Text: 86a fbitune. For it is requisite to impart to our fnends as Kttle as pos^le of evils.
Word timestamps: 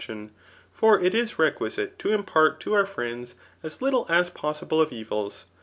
86a 0.01 0.05
fbitune. 0.07 0.29
For 0.73 0.99
it 0.99 1.13
is 1.13 1.37
requisite 1.37 1.99
to 1.99 2.09
impart 2.11 2.59
to 2.61 2.73
our 2.73 2.85
fnends 2.85 3.35
as 3.61 3.77
Kttle 3.77 4.09
as 4.09 4.31
pos^le 4.31 4.81
of 4.81 4.91
evils. 4.91 5.45